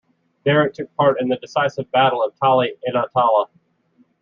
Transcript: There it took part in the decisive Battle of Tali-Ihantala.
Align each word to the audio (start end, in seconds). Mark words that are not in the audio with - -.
There 0.45 0.65
it 0.65 0.73
took 0.73 0.91
part 0.95 1.21
in 1.21 1.27
the 1.29 1.35
decisive 1.35 1.91
Battle 1.91 2.23
of 2.23 2.33
Tali-Ihantala. 2.41 3.49